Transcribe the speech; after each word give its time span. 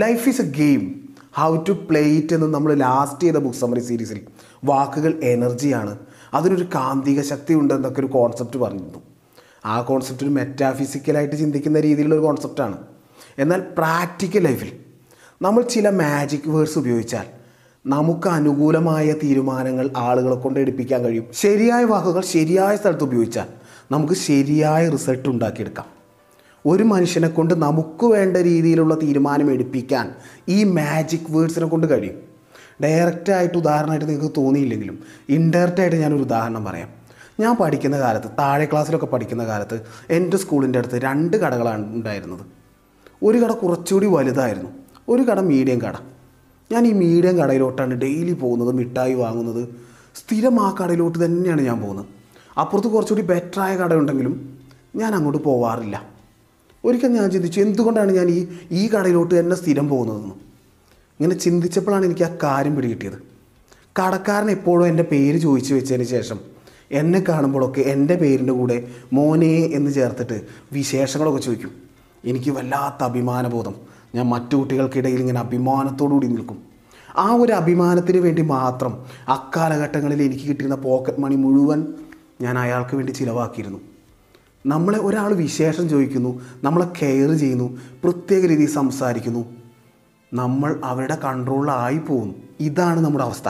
Life 0.00 0.28
is 0.28 0.42
a 0.42 0.44
game 0.44 1.10
how 1.38 1.56
to 1.56 1.72
play 1.72 2.00
it 2.00 2.34
എന്ന് 2.34 2.46
നമ്മൾ 2.54 2.74
last 2.74 3.22
ചെയ്ത 3.22 3.36
ബുക്ക് 3.36 3.56
സമറി 3.56 3.80
സീരീസിൽ 3.80 4.20
വാക്കുകൾ 4.64 5.24
എനർജിയാണ് 5.24 5.98
അതിനൊരു 6.34 6.66
കാന്തിക 6.74 7.22
ശക്തി 7.22 7.54
ഉണ്ടെന്നൊക്കെ 7.54 8.00
ഒരു 8.00 8.06
കോൺസെപ്റ്റ് 8.06 8.58
പറഞ്ഞിരുന്നു. 8.58 9.00
ആ 9.64 9.80
കോൺസെപ്റ്റ് 9.80 10.24
ഒരു 10.24 10.30
മെറ്റാഫിസിക്കലായിട്ട് 10.30 11.36
ചിന്തിക്കുന്ന 11.36 11.80
രീതിയിലുള്ള 11.80 12.14
ഒരു 12.14 12.22
കോൺസെപ്റ്റാണ് 12.22 12.78
എന്നാൽ 13.38 13.60
പ്രാക്ടിക്കൽ 13.60 14.38
ലൈഫിൽ 14.38 14.72
നമ്മൾ 15.42 15.62
ചില 15.62 15.88
മാജിക് 15.90 16.48
വേർഡ്സ് 16.48 16.78
ഉപയോഗിച്ചാൽ 16.78 17.26
നമുക്ക് 17.86 18.28
അനുകൂലമായ 18.28 19.12
തീരുമാനങ്ങൾ 19.12 19.90
ആളുകളെ 19.96 20.36
കൊണ്ട് 20.36 20.60
എടുപ്പിക്കാൻ 20.60 21.04
കഴിയും. 21.04 21.26
ശരിയായ 21.32 21.84
വാക്കുകൾ 21.84 22.20
ശരിയായ 22.20 22.76
സ്ഥലത്ത് 22.76 23.04
ഉപയോഗിച്ചാൽ 23.04 23.46
നമുക്ക് 23.90 24.14
ശരിയായ 24.14 24.88
റിസൾട്ട് 24.88 25.28
ഉണ്ടാക്കിയെടുക്കാം. 25.28 26.01
ഒരു 26.66 26.82
മനുഷ്യനെ 26.82 27.28
കൊണ്ട് 27.28 27.54
നമുക്ക് 27.54 28.06
വേണ്ട 28.06 28.36
രീതിയിലുള്ള 28.36 28.94
തീരുമാനം 28.94 29.50
എടുപ്പിക്കാൻ 29.50 30.14
ഈ 30.48 30.64
മാജിക് 30.64 31.32
വേർഡ്സിനെ 31.32 31.66
കൊണ്ട് 31.66 31.86
കഴിയും. 31.86 32.14
ഡയറക്റ്റായിട്ട് 32.82 33.58
ഉദാഹരണമായിട്ട് 33.58 34.08
നിങ്ങൾക്ക് 34.08 34.34
തോന്നിയില്ലെങ്കിലും 34.36 34.98
ഇൻഡയറക്റ്റായിട്ട് 35.28 35.96
ഞാനൊരു 35.96 36.22
ഉദാഹരണം 36.22 36.64
പറയാം. 36.64 36.88
ഞാൻ 37.40 37.56
പഠിക്കുന്ന 37.56 37.98
കാലത്ത് 37.98 38.26
താഴെ 38.38 38.64
ക്ലാസ്സിലൊക്കെ 38.64 39.06
പഠിക്കുന്ന 39.06 39.46
കാലത്ത് 39.46 39.80
എന്റെ 40.10 40.36
സ്കൂളിന്റെ 40.36 40.78
അടുത്ത് 40.78 40.94
രണ്ട് 40.94 41.36
കടകളാണ് 41.36 41.94
ഉണ്ടായിരുന്നത്. 41.94 42.40
ഒരു 43.22 43.38
കട 43.38 43.52
കുറച്ചുകൂടി 43.52 44.06
വലുതായിരുന്നു. 44.06 44.70
ഒരു 45.08 45.22
കട 45.22 45.40
മീഡിയം 45.40 45.82
കട. 45.82 45.94
ഞാൻ 46.72 46.86
ഈ 46.86 46.92
മീഡിയം 46.92 47.38
കടയിലോട്ടാണ് 47.38 47.94
ഡെയിലി 47.94 48.32
പോകുന്നത് 48.32 48.72
മിഠായി 48.72 49.14
വാങ്ങുന്നത്. 49.14 49.68
സ്ഥിരം 50.14 50.60
ആ 50.60 50.76
കടയിലോട്ട് 50.82 51.24
തന്നെയാണ് 51.24 51.62
ഞാൻ 51.62 51.80
പോകുന്നത്. 51.80 52.06
അപ്പുറത്ത് 52.60 52.88
കുറച്ചുകൂടി 52.88 53.26
ബെറ്ററായ 53.26 53.76
കടയുണ്ടെങ്കിലും 53.76 54.58
ഞാൻ 54.96 55.14
അങ്ങോട്ട് 55.14 55.42
പോവാറില്ല. 55.44 56.11
ഒരിക്കൽ 56.84 57.08
ഞാൻ 57.08 57.30
ചിന്തിച്ചു 57.30 57.60
എന്തുകൊണ്ടാണ് 57.60 58.12
ഞാൻ 58.12 58.28
ഈ 58.28 58.48
ഈ 58.70 58.88
കടയിലോട്ട് 58.88 59.40
തന്നെ 59.40 59.56
സ്ഥിരം 59.56 59.88
പോകുന്നതെന്ന്? 59.88 60.34
ഇങ്ങനെ 61.20 61.34
ചിന്തിച്ചപ്പോഴാണ് 61.34 62.04
എനിക്ക് 62.04 62.24
ആ 62.24 62.30
കാര്യം 62.42 62.76
പിടികിട്ടിയത്. 62.76 63.18
കടക്കാരൻ 63.98 64.50
എപ്പോഴും 64.50 64.86
എന്റെ 64.86 65.02
പേര് 65.02 65.38
ചോദിച്ചു 65.38 65.74
വെച്ചതിന് 65.74 66.04
ശേഷം 66.04 66.38
എന്നെ 66.92 67.24
കാണുമ്പോഴൊക്കെ 67.28 67.80
എന്റെ 67.80 68.14
പേരിന്റെ 68.14 68.52
കൂടെ 68.52 68.88
മോനെ 69.12 69.54
എന്ന് 69.58 69.90
ചേർത്തിട്ട് 69.90 70.40
വിശേഷങ്ങളൊക്കെ 70.72 71.40
ചോദിക്കും. 71.40 71.72
എനിക്ക് 72.24 72.50
വല്ലാത്ത 72.50 73.04
അഭിമാനബോധം. 73.04 73.74
ഞാൻ 74.14 74.26
മറ്റു 74.26 74.56
കുട്ടികൾക്കിടയിൽ 74.56 75.20
ഇങ്ങനെ 75.20 75.40
അഭിമാനത്തോടു 75.40 76.12
കൂടി 76.12 76.26
നിൽക്കും. 76.26 76.58
ആ 77.16 77.32
ഒരു 77.34 77.52
അഭിമാനത്തിന് 77.52 78.18
വേണ്ടി 78.18 78.42
മാത്രം 78.42 78.92
അക്കാലഘട്ടങ്ങളിൽ 79.28 80.22
എനിക്ക് 80.22 80.42
കിട്ടിയിരുന്ന 80.42 80.74
പോക്കറ്റ് 80.74 81.20
മണി 81.20 81.34
മുഴുവൻ 81.34 81.86
ഞാൻ 82.40 82.58
അയാൾക്ക് 82.58 82.96
വേണ്ടി 82.96 83.12
ചിലവാക്കിയിരുന്നു. 83.12 83.91
നമ്മളെ 84.66 84.98
ഒരാൾ 84.98 85.34
വിശേഷം 85.34 85.88
ചോദിക്കുന്നു 85.88 86.40
നമ്മളെ 86.64 86.86
കെയർ 87.02 87.34
ചെയ്യുന്നു 87.34 87.78
പ്രത്യേക 88.04 88.46
രീതിയിൽ 88.46 88.68
സംസാരിക്കുന്നു 88.68 89.56
നമ്മൾ 90.34 90.80
അവരുടെ 90.84 91.14
കൺട്രോളിലായി 91.14 91.98
പോകുന്നു. 91.98 92.34
ഇതാണ് 92.60 93.00
നമ്മുടെ 93.00 93.24
അവസ്ഥ. 93.24 93.48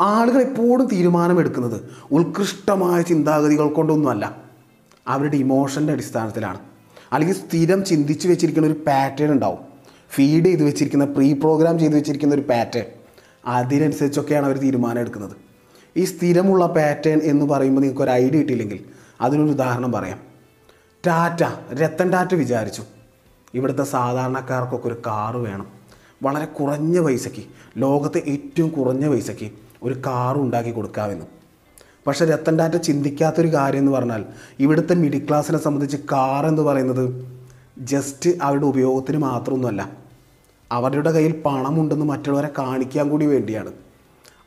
ആളുകൾ 0.00 0.40
എപ്പോഴും 0.40 0.86
തീരുമാനമെടുക്കുന്നത് 0.86 1.80
ഉത്കൃഷ്ടമായ 2.12 3.02
ചിന്താഗതികൾ 3.02 3.68
കൊണ്ടൊന്നുമല്ല. 3.68 4.36
അവരുടെ 5.08 5.36
ഇമോഷന്റെ 5.36 5.92
അടിസ്ഥാനത്തിലാണ്. 5.92 6.58
അല്ലെങ്കിൽ 7.12 7.36
സ്ഥിരം 7.36 7.84
ചിന്തിച്ച് 7.84 8.28
വെച്ചിരിക്കുന്ന 8.28 8.66
ഒരു 8.66 8.74
പാറ്റേൺ 8.74 9.32
ഉണ്ടാവും. 9.32 9.58
ഫീഡ് 10.10 10.44
ചെയ്ത് 10.44 10.64
വെച്ചിരിക്കുന്ന 10.64 11.04
പ്രീ 11.04 11.32
പ്രോഗ്രാം 11.32 11.78
ചെയ്ത് 11.78 11.96
വെച്ചിരിക്കുന്ന 11.96 12.34
ഒരു 12.34 12.42
പാറ്റേൺ 12.42 12.84
അതിനനുസരിച്ചൊക്കെയാണ് 13.46 14.46
അവർ 14.46 14.58
തീരുമാനം 14.58 15.00
എടുക്കുന്നത്. 15.00 15.36
ഈ 15.96 16.04
സ്ഥിരമുള്ള 16.04 16.66
പാറ്റേൺ 16.66 17.20
എന്ന് 17.22 17.46
പറയുമ്പോൾ 17.46 17.80
നിങ്ങൾക്ക് 17.80 18.02
ഒരു 18.02 18.10
ഐഡിയ 18.10 18.38
കിട്ടിയില്ലെങ്കിൽ 18.38 18.84
അതിനൊരു 19.20 19.50
ഉദാഹരണം 19.50 19.92
പറയാം. 19.92 20.33
ടാറ്റ 21.06 21.42
രത്തൻ 21.74 22.10
ടാറ്റ 22.10 22.34
വിചാരിച്ചു. 22.34 22.82
ഇവിടുത്തെ 23.54 23.84
സാധാരണക്കാർക്കൊക്കെ 23.84 24.88
ഒരു 24.88 24.96
കാറ് 25.06 25.36
വേണം. 25.36 25.66
വളരെ 26.22 26.44
കുറഞ്ഞ 26.44 27.00
പൈസയ്ക്ക് 27.00 27.44
ലോകത്തെ 27.78 28.22
ഏറ്റവും 28.26 28.70
കുറഞ്ഞ 28.70 29.08
പൈസയ്ക്ക് 29.08 29.50
ഒരു 29.82 29.94
കാറ് 30.06 30.36
ഉണ്ടാക്കി 30.36 30.70
കൊടുക്കാമെന്ന്. 30.70 31.24
പക്ഷേ 32.06 32.24
രത്തൻ 32.24 32.56
ടാറ്റ 32.56 32.72
ചിന്തിക്കാത്തൊരു 32.72 33.54
കാര്യം 33.54 33.78
എന്ന് 33.78 33.92
പറഞ്ഞാൽ 33.92 34.24
ഇവിടുത്തെ 34.58 34.94
മിഡിൽ 34.94 35.28
ക്ലാസ്സിനെ 35.28 35.58
സംബന്ധിച്ച് 35.58 35.96
കാർ 35.96 36.46
എന്ന് 36.46 36.62
പറയുന്നത് 36.62 37.34
ജസ്റ്റ് 37.78 38.30
അവരുടെ 38.42 38.64
ഉപയോഗത്തിന് 38.64 39.18
മാത്രമൊന്നുമല്ല. 39.18 39.92
അവരുടെ 40.72 41.12
കയ്യിൽ 41.12 41.42
പണമുണ്ടെന്ന് 41.44 42.06
മറ്റുള്ളവരെ 42.06 42.48
കാണിക്കാൻ 42.58 43.08
കൂടി 43.08 43.26
വേണ്ടിയാണ്. 43.26 43.72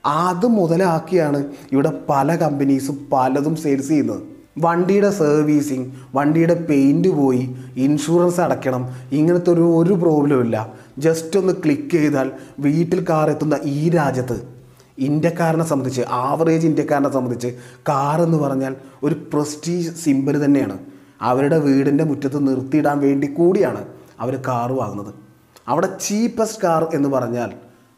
അത് 0.06 0.48
മുതലാക്കിയാണ് 0.48 1.52
ഇവിടെ 1.72 1.92
പല 2.10 2.36
കമ്പനീസും 2.36 3.10
പലതും 3.14 3.56
സെയിൽസ് 3.56 3.88
ചെയ്യുന്നത്. 3.88 4.37
വണ്ടിയുടെ 4.58 5.12
സർവീസിങ് 5.12 5.92
വണ്ടിയുടെ 6.16 6.66
പെയിന്റ് 6.70 7.08
പോയി 7.08 7.56
ഇൻഷുറൻസ് 7.78 8.42
അടയ്ക്കണം 8.42 8.96
ഇങ്ങനത്തെ 9.12 9.52
ഒരു 9.52 9.62
ഒരു 9.62 9.94
പ്രോബ്ലം 9.94 10.42
ഇല്ല. 10.42 10.74
ജസ്റ്റ് 10.98 11.40
ഒന്ന് 11.40 11.54
ക്ലിക്ക് 11.54 11.92
ചെയ്താൽ 11.92 12.32
വീട്ടിൽ 12.60 13.06
കാർ 13.10 13.30
എത്തുന്ന 13.30 13.60
ഈ 13.64 13.90
രാജ്യത്ത് 13.90 14.58
ഇന്ത്യക്കാരനെ 15.00 15.64
സംബന്ധിച്ച് 15.64 16.02
ആവറേജ് 16.10 16.68
ഇന്ത്യക്കാരനെ 16.68 17.10
സംബന്ധിച്ച് 17.10 17.48
കാർ 17.90 18.22
എന്ന് 18.22 18.38
പറഞ്ഞാൽ 18.38 18.76
ഒരു 19.04 19.16
പ്രസ്റ്റീജ് 19.34 19.92
സിമ്പിൾ 19.92 20.46
തന്നെയാണ്. 20.46 20.78
അവരുടെ 21.22 21.58
വീടിന്റെ 21.58 22.04
മുറ്റത്ത് 22.04 22.48
നിർത്തിയിടാൻ 22.48 23.00
വേണ്ടി 23.00 23.28
കൂടിയാണ് 23.28 23.86
അവർ 24.20 24.36
കാർ 24.48 24.72
വാങ്ങുന്നത്. 24.74 25.14
അവിടെ 25.68 25.88
ചീപ്പസ്റ്റ് 26.08 26.62
കാർ 26.64 26.88
എന്ന് 26.94 27.10
പറഞ്ഞാൽ 27.10 27.54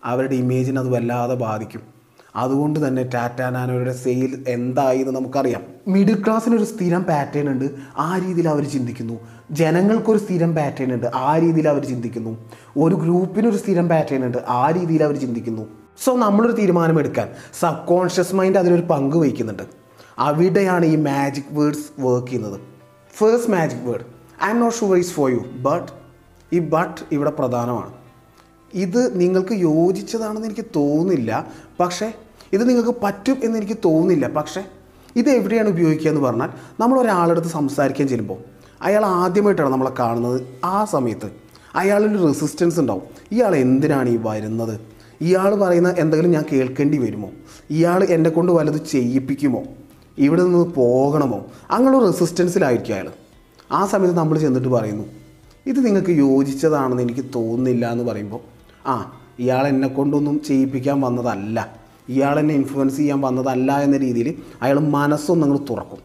അവരുടെ 0.06 0.36
ഇമേജിനെ 0.36 0.80
അത് 0.82 0.90
വല്ലാതെ 0.90 1.36
ബാധിക്കും. 1.36 1.99
അതുകൊണ്ട് 2.36 2.88
തന്നെ 2.88 3.04
ടാറ്റ 3.04 3.42
നാനോയുടെ 3.42 3.94
സെയിൽ 3.94 4.44
എന്തായി 4.48 5.00
എന്ന് 5.00 5.12
നമുക്കറിയാം 5.12 5.62
മിഡിൽ 5.88 6.24
ക്ലാസ്സിനൊരു 6.26 6.64
സ്ഥിരം 6.64 7.04
പാറ്റേൺ 7.04 7.50
ഉണ്ട്. 7.50 7.70
ആ 7.98 8.18
രീതിയിൽ 8.18 8.50
അവർ 8.50 8.70
ചിന്തിക്കുന്നു. 8.70 9.20
ജനങ്ങൾക്കൊരു 9.52 10.18
സ്ഥിരം 10.18 10.56
പാറ്റേൺ 10.56 10.94
ഉണ്ട്. 10.94 11.08
ആ 11.16 11.38
രീതിയിൽ 11.38 11.68
അവർ 11.68 11.86
ചിന്തിക്കുന്നു. 11.86 12.38
ഒരു 12.78 12.96
ഗ്രൂപ്പിനൊരു 12.96 13.58
സ്ഥിരം 13.58 13.90
പാറ്റേൺ 13.90 14.26
ഉണ്ട്. 14.26 14.38
ആ 14.38 14.72
രീതിയിൽ 14.72 15.04
അവർ 15.04 15.16
ചിന്തിക്കുന്നു. 15.16 15.68
സോ 16.04 16.18
നമ്മളൊരു 16.18 16.52
തീരുമാനം 16.52 17.00
എടുക്കാൻ 17.00 17.30
സബ് 17.60 17.88
കോൺഷ്യസ് 17.88 18.36
മൈൻഡ് 18.36 18.58
അതിലൊരു 18.58 18.82
പങ്ക് 18.82 19.18
വഹിക്കുന്നുണ്ട്. 19.18 19.64
അവിടെയാണ് 20.20 20.86
ഈ 20.86 20.96
മാജിക് 20.96 21.46
വേർഡ്സ് 21.52 22.02
വർക്ക് 22.02 22.28
ചെയ്യുന്നത്. 22.28 22.62
First 23.18 23.52
magic 23.52 23.82
word 23.82 24.20
I'm 24.50 24.60
not 24.60 24.78
sure 24.78 24.98
is 24.98 25.12
for 25.12 25.32
you 25.32 25.38
but 25.38 25.92
ഈ 26.54 26.60
ബട്ട് 26.60 27.02
ഇവിടെ 27.12 27.30
പ്രധാനമാണ്. 27.30 27.99
ഇത് 28.74 29.20
നിങ്ങൾക്ക് 29.20 29.54
യോജിച്ചതാണെന്ന് 29.54 30.48
എനിക്ക് 30.48 30.66
തോന്നുന്നില്ല. 30.76 31.48
പക്ഷേ 31.80 32.14
ഇത് 32.54 32.70
നിങ്ങൾക്ക് 32.70 32.96
പറ്റും 33.04 33.38
എന്ന് 33.44 33.58
എനിക്ക് 33.58 33.78
തോന്നുന്നില്ല. 33.86 34.28
പക്ഷേ 34.28 34.64
ഇത് 35.16 35.30
എവിടെയാണ് 35.30 35.70
ഉപയോഗിക്കുക 35.70 36.10
എന്ന് 36.10 36.22
പറഞ്ഞാൽ 36.22 36.50
നമ്മൾ 36.80 37.00
ഒരാളെടുത്ത് 37.00 37.48
സംസാരിക്കാൻ 37.48 38.08
ചെല്ലുമ്പോൾ 38.08 38.38
അയാൾ 38.82 39.06
ആദ്യമായിട്ടാണ് 39.06 39.70
നമ്മളെ 39.70 39.92
കാണുന്നത്. 40.00 40.42
ആ 40.64 40.86
സമയത്ത് 40.86 41.32
അയാളൊരു 41.76 42.28
റെസിസ്റ്റൻസ് 42.28 42.80
ഉണ്ടാവും. 42.80 43.02
ഇയാൾ 43.32 43.56
എന്തിനാണ് 43.56 44.10
ഈ 44.10 44.20
വരുന്നത്? 44.22 44.80
ഇയാൾ 45.22 45.56
പറയുന്ന 45.56 45.96
എന്തെങ്കിലും 45.98 46.32
ഞാൻ 46.32 46.44
കേൾക്കേണ്ടി 46.52 46.98
വരുമോ? 46.98 47.30
ഇയാൾ 47.70 48.04
എന്നെ 48.04 48.30
കൊണ്ട് 48.30 48.52
വല്ലത് 48.52 48.86
ചെയ്യിപ്പിക്കുമോ? 48.92 49.64
ഇവിടെ 50.18 50.44
നിന്ന് 50.44 50.66
പോകണമോ? 50.66 51.46
അങ്ങനെ 51.72 52.00
റെസിസ്റ്റൻസിലായിരിക്കും 52.00 52.94
അയാൾ. 52.94 53.12
ആ 53.72 53.86
സമയത്ത് 53.86 54.18
നമ്മൾ 54.18 54.38
ചെന്നിട്ട് 54.38 54.68
പറയുന്നു 54.68 55.04
ഇത് 55.66 55.86
നിങ്ങൾക്ക് 55.86 56.10
യോജിച്ചതാണെന്ന് 56.10 57.04
എനിക്ക് 57.04 57.26
തോന്നുന്നില്ല 57.36 57.92
എന്ന് 57.92 58.04
പറയുമ്പോൾ 58.04 58.59
ആ 58.88 59.20
ഇയാൾ 59.40 59.68
എന്നെ 59.68 59.88
കൊണ്ടൊന്നും 59.88 60.42
ചെയ്യിപ്പിക്കാൻ 60.48 61.02
വന്നതല്ല. 61.02 61.80
ഇയാൾ 62.10 62.40
എന്നെ 62.40 62.56
ഇൻഫ്ലുവൻസ് 62.56 62.98
ചെയ്യാൻ 62.98 63.22
വന്നതല്ല 63.22 63.80
എന്ന 63.82 63.98
രീതിയിൽ 63.98 64.36
അയാൾ 64.62 64.80
മനസ്സും 64.80 65.40
നിങ്ങൾ 65.40 65.58
തുറക്കും. 65.58 65.98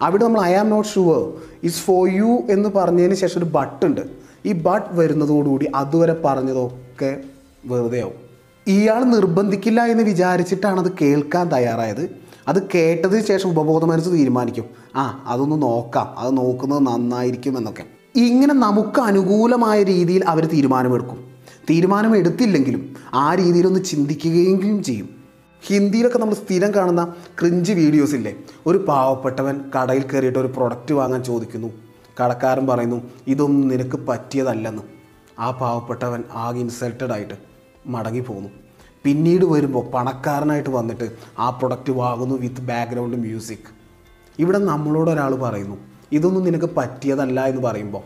അവിടെ 0.00 0.24
നമ്മൾ 0.24 0.40
I 0.40 0.52
am 0.54 0.70
not 0.70 0.88
sure 0.88 1.32
is 1.62 1.80
for 1.80 2.08
you 2.08 2.42
എന്ന് 2.50 2.68
പറഞ്ഞതിന് 2.68 3.14
ശേഷം 3.14 3.38
ഒരു 3.38 3.44
ബട്ട് 3.44 3.86
ഉണ്ട്. 3.86 4.00
ഈ 4.46 4.52
ബട്ട് 4.52 4.86
വരുന്നതോടുകൂടി 4.92 5.66
അതുവരെ 5.74 6.22
പറഞ്ഞതൊക്കെ 6.24 7.16
വെറുതെയാവും 7.64 8.26
ഇയാൾ 8.66 9.04
നിർബന്ധിക്കില്ല 9.04 9.84
എന്ന് 9.84 10.02
വിചാരിച്ചിട്ടാണ് 10.02 10.80
അത് 10.80 10.92
കേൾക്കാൻ 11.00 11.48
തയ്യാറായത്. 11.48 12.10
അത് 12.48 12.68
കേട്ടതിന് 12.74 13.24
ശേഷം 13.24 13.50
ഉപബോധ 13.50 13.84
മനസ്സ് 13.84 14.10
തീരുമാനിക്കും. 14.10 14.64
ആ 14.96 15.24
അതൊന്ന് 15.26 15.62
നോക്കാം. 15.62 16.14
അത് 16.18 16.36
നോക്കുന്നത് 16.36 16.86
നന്നായിരിക്കും 16.86 17.58
എന്നൊക്കെ. 17.58 17.84
ഇങ്ങനെ 18.16 18.54
നമുക്ക് 18.54 19.00
അനുകൂലമായ 19.00 19.82
രീതിയിൽ 19.82 20.24
അവർ 20.26 20.46
തീരുമാനമെടുക്കും. 20.46 21.35
തീരുമാനം 21.70 22.16
എടുത്തില്ലെങ്കിലും 22.16 22.96
ആ 23.14 23.34
രീതിയിലൊന്ന് 23.34 23.80
ചിന്തിക്കുകയെങ്കിലും 23.84 24.82
ചെയ്യും. 24.82 25.08
ഹിന്ദിയിലൊക്കെ 25.66 26.18
നമ്മൾ 26.18 26.34
സ്ഥിരം 26.34 26.74
കാണുന്ന 26.74 27.14
ക്രിഞ്ച് 27.40 27.72
വീഡിയോസ് 27.72 28.14
ഇല്ലേ? 28.14 28.36
ഒരു 28.66 28.78
പാവപ്പെട്ടവൻ 28.78 29.60
കടയിൽ 29.74 30.02
കയറിയിട്ട് 30.02 30.38
ഒരു 30.38 30.46
പ്രൊഡക്റ്റ് 30.46 30.94
വാങ്ങാൻ 30.94 31.24
ചോദിക്കുന്നു. 31.24 31.70
കടക്കാരൻ 32.20 32.66
പറയുന്നു 32.66 33.02
ഇതൊന്നും 33.26 33.68
നിനക്ക് 33.68 33.98
പറ്റിയതല്ലെന്ന്. 34.08 34.82
ആ 35.38 35.50
പാവപ്പെട്ടവൻ 35.50 36.24
ആകെ 36.34 36.58
ഇൻസൾട്ടഡ് 36.58 37.12
ആയിട്ട് 37.12 37.34
മടങ്ങി 37.86 38.20
പോകുന്നു 38.20 38.48
പിന്നീട് 39.04 39.44
വരുമ്പോൾ 39.44 39.90
പണക്കാരനായിട്ട് 39.90 40.70
വന്നിട്ട് 40.70 41.16
ആ 41.38 41.50
പ്രൊഡക്റ്റ് 41.50 41.92
വാങ്ങുന്നു 41.92 42.34
വിത്ത് 42.34 42.60
ബാക്ക്ഗ്രൗണ്ട് 42.60 43.16
മ്യൂസിക് 43.16 43.68
ഇവിടെ 44.38 44.58
നമ്മളോട് 44.58 45.10
ഒരാൾ 45.10 45.34
പറയുന്നു 45.34 45.76
ഇതൊന്നും 46.12 46.44
നിനക്ക് 46.44 46.70
പറ്റിയതല്ല 46.76 47.46
എന്ന് 47.46 47.62
പറയുമ്പോൾ 47.62 48.02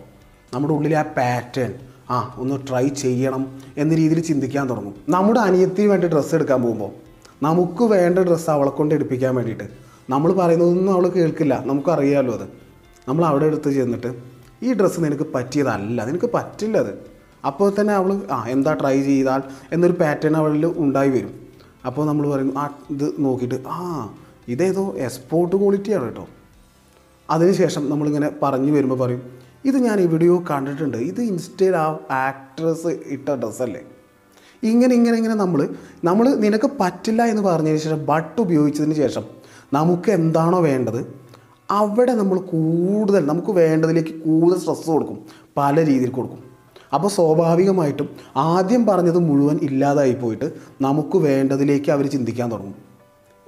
നമ്മുടെ 0.54 0.74
ഉള്ളിലെ 0.74 0.96
ആ 0.96 1.02
പാറ്റേൺ 1.02 1.74
ആ 2.10 2.34
ഒന്ന് 2.38 2.56
ട്രൈ 2.68 2.88
ചെയ്യണം 2.88 3.58
എന്ന 3.76 3.94
രീതിയിൽ 3.94 4.20
ചിന്തിക്കാൻ 4.20 4.70
തുടങ്ങും. 4.70 4.94
നമ്മുടെ 5.08 5.40
അനിയത്തിന് 5.40 5.86
വേണ്ടി 5.86 6.06
ഡ്രസ്സ് 6.08 6.34
എടുക്കാൻ 6.34 6.62
പോകുമ്പോൾ 6.62 6.90
നമുക്ക് 7.42 7.84
വേണ്ട 7.84 8.18
ഡ്രസ്സ് 8.18 8.50
അവളെ 8.50 8.70
കൊണ്ട് 8.70 8.94
എടുപ്പിക്കാൻ 8.94 9.34
വേണ്ടിയിട്ട് 9.34 9.64
നമ്മൾ 10.10 10.32
പറയുന്നതൊന്നും 10.32 10.92
അവൾ 10.92 11.08
കേൾക്കില്ല. 11.08 11.62
നമുക്കറിയാമല്ലോ 11.66 12.34
അത്. 12.34 12.48
നമ്മൾ 13.08 13.24
അവിടെ 13.24 13.46
എടുത്ത് 13.46 13.70
ചെന്നിട്ട് 13.70 14.14
ഈ 14.62 14.72
ഡ്രസ്സ് 14.72 15.00
നിനക്ക് 15.00 15.26
പറ്റിയതല്ല 15.34 16.04
നിനക്ക് 16.04 16.30
പറ്റില്ല 16.34 16.78
അത്. 16.78 16.92
അപ്പോൾ 17.46 17.72
തന്നെ 17.80 17.94
അവൾ 17.94 18.22
ആ 18.30 18.46
എന്താ 18.46 18.72
ട്രൈ 18.72 19.02
ചെയ്താൽ? 19.02 19.42
എന്നൊരു 19.72 19.92
പാറ്റേൺ 19.92 20.36
അവളിൽ 20.36 20.66
ഉണ്ടായി 20.66 21.10
വരും. 21.10 21.34
അപ്പോൾ 21.86 22.06
നമ്മൾ 22.06 22.30
പറയും 22.30 22.58
ആ 22.58 22.68
ഇത് 22.90 23.14
നോക്കിയിട്ട് 23.18 23.54
ആ 23.68 24.14
ഇതേതോ 24.48 24.94
എക്സ്പോർട്ട് 24.96 25.56
ക്വാളിറ്റിയാണ് 25.56 26.04
കേട്ടോ. 26.04 26.28
അതിനുശേഷം 27.30 27.90
നമ്മളിങ്ങനെ 27.90 28.30
പറഞ്ഞു 28.42 28.72
വരുമ്പോൾ 28.72 28.98
പറയും 28.98 29.39
ഇത് 29.68 29.76
ഞാൻ 29.86 29.96
ഈ 30.00 30.06
വീഡിയോ 30.12 30.34
കണ്ടിട്ടുണ്ട്. 30.50 30.98
ഇത് 31.10 31.20
ഇൻസ്റ്റയിൽ 31.30 31.74
ആ 31.76 31.86
ആക്ട്രസ് 32.26 32.92
ഇട്ട 33.14 33.28
ഡ്രസ്സല്ലേ? 33.42 33.82
ഇങ്ങനെ 34.62 34.92
ഇങ്ങനെ 34.98 35.16
ഇങ്ങനെ 35.20 35.34
നമ്മൾ 35.34 35.60
നമ്മൾ 36.04 36.26
നിനക്ക് 36.44 36.68
പറ്റില്ല 36.80 37.22
എന്ന് 37.32 37.42
പറഞ്ഞതിന് 37.42 37.80
ശേഷം 37.84 38.00
ബട്ട് 38.10 38.38
ഉപയോഗിച്ചതിന് 38.44 38.96
ശേഷം 39.02 39.24
നമുക്ക് 39.72 40.10
എന്താണോ 40.10 40.60
വേണ്ടത് 40.60 41.00
അവിടെ 41.80 42.12
നമ്മൾ 42.20 42.38
കൂടുതൽ 42.52 43.26
നമുക്ക് 43.26 43.52
വേണ്ടതിലേക്ക് 43.58 44.14
കൂടുതൽ 44.24 44.58
സ്ട്രെസ് 44.62 44.90
കൊടുക്കും. 44.94 45.18
പല 45.56 45.84
രീതിയിൽ 45.84 46.10
കൊടുക്കും. 46.10 46.40
അപ്പോൾ 46.94 47.10
സ്വാഭാവികമായിട്ടും 47.16 48.08
ആദ്യം 48.36 48.86
പറഞ്ഞത് 48.86 49.18
മുഴുവൻ 49.18 49.58
ഇല്ലാതായി 49.62 50.14
പോയിട്ട് 50.22 50.46
നമുക്ക് 50.86 51.18
വേണ്ടതിലേക്ക് 51.28 51.90
അവർ 51.96 52.06
ചിന്തിക്കാൻ 52.14 52.48
തുടങ്ങും. 52.52 52.78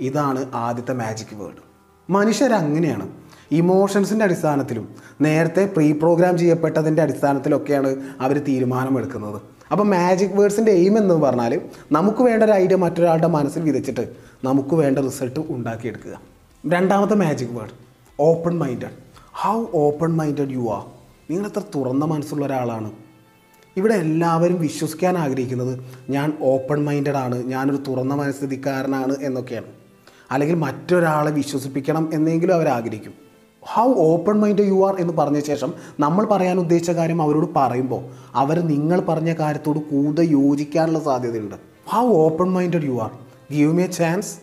ഇതാണ് 0.09 0.41
ആദ്യത്തെ 0.67 0.95
മാജിക് 1.03 1.35
വേർഡ് 1.41 1.63
മനുഷ്യരങ്ങനെയാണ്. 2.09 3.07
ഇമോഷൻസിന്റെ 3.53 4.25
അടിസ്ഥാനത്തിലും 4.25 4.89
നേരത്തെ 5.21 5.65
പ്രീ 5.67 5.93
പ്രോഗ്രാം 5.93 6.39
ചെയ്യപ്പെട്ടതിന്റെ 6.39 7.03
അടിസ്ഥാനത്തിലൊക്കെയാണ് 7.03 7.97
അവർ 8.21 8.39
തീരുമാനമെടുക്കുന്നത്. 8.39 9.43
അപ്പോൾ 9.73 9.85
മാജിക് 9.85 10.31
വേർഡ്സിന്റെ 10.31 10.73
എയിം 10.73 10.99
എന്ന് 10.99 11.15
പറഞ്ഞാൽ 11.15 11.61
നമുക്ക് 11.93 12.23
വേണ്ട 12.23 12.43
ഒരു 12.43 12.53
ഐഡിയ 12.53 12.77
മറ്റൊരാളുടെ 12.77 13.27
മനസ്സിൽ 13.27 13.63
വിതച്ചിട്ട് 13.63 14.09
നമുക്ക് 14.45 14.75
വേണ്ട 14.75 14.99
റിസൾട്ട് 14.99 15.41
ഉണ്ടാക്കിയെടുക്കുക. 15.49 16.21
രണ്ടാമത്തെ 16.73 17.15
magic 17.15 17.51
word 17.51 17.71
open 18.21 18.59
minded 18.59 18.97
how 19.33 19.67
open 19.75 20.17
minded 20.17 20.51
you 20.51 20.69
are 20.71 20.83
നിങ്ങൾ 21.31 21.49
എത്ര 21.49 21.63
തുറന്ന 21.75 22.05
മനസ്സുള്ള 22.05 22.47
ഒരാളാണ്. 22.47 22.93
ഇവിടെ 23.77 23.95
എല്ലാവരും 23.95 24.61
വിശ്വസിക്കാൻ 24.61 25.19
ആഗ്രഹിക്കുന്നത് 25.19 25.81
ഞാൻ 26.11 26.39
ഓപ്പൺ 26.43 26.85
മൈൻഡഡ് 26.85 27.17
ആണ് 27.17 27.47
ഞാനൊരു 27.47 27.77
തുറന്ന 27.77 28.15
മനസ്ഥിതിക്കാരനാണ് 28.15 29.17
എന്നൊക്കെയാണ്. 29.23 29.67
അല്ലെങ്കിൽ 30.31 30.57
മറ്റൊരാളെ 30.57 31.31
വിശ്വസിപ്പിക്കണം 31.31 32.11
എന്നെങ്കിലും 32.15 32.55
അവർ 32.55 32.69
how 33.67 33.95
open 33.95 34.41
mind 34.41 34.61
you 34.61 34.87
are 34.87 34.97
എന്ന് 35.01 35.13
പറഞ്ഞ 35.13 35.41
ശേഷം 35.41 35.75
നമ്മൾ 36.01 36.25
പറയാൻ 36.25 36.59
ഉദ്ദേശിച്ച 36.59 36.91
കാര്യം 36.91 37.23
അവരോട് 37.23 37.47
പറയുമ്പോൾ 37.57 38.05
അവർ 38.35 38.61
നിങ്ങൾ 38.61 39.01
പറഞ്ഞ 39.01 39.33
കാര്യത്തോട് 39.33 39.79
കൂടുതൽ 39.79 40.31
യോജിക്കാനുള്ള 40.31 41.01
സാധ്യതയുണ്ട്. 41.01 41.55
How 41.89 42.07
open 42.07 42.53
minded 42.53 42.83
you 42.83 43.01
are 43.03 43.11
give 43.53 43.73
me 43.73 43.83
a 43.83 43.87
chance 43.87 44.37